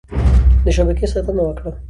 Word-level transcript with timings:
د 0.65 0.67
شبکې 0.75 1.05
ساتنه 1.13 1.41
وکړه. 1.45 1.71